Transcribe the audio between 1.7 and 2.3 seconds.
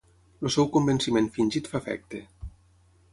fa efecte.